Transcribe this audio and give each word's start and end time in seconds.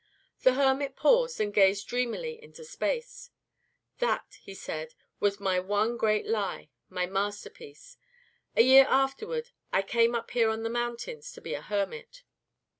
The 0.41 0.55
hermit 0.55 0.95
paused, 0.95 1.39
and 1.39 1.53
gazed 1.53 1.87
dreamily 1.87 2.41
into 2.41 2.63
space. 2.65 3.29
"That," 3.99 4.39
he 4.41 4.55
said, 4.55 4.95
"was 5.19 5.39
my 5.39 5.59
one 5.59 5.95
great 5.95 6.25
lie, 6.25 6.71
my 6.89 7.05
masterpiece. 7.05 7.97
A 8.55 8.63
year 8.63 8.87
afterward 8.89 9.51
I 9.71 9.83
came 9.83 10.15
up 10.15 10.31
here 10.31 10.49
on 10.49 10.63
the 10.63 10.71
mountain 10.71 11.21
to 11.21 11.39
be 11.39 11.53
a 11.53 11.61
hermit." 11.61 12.23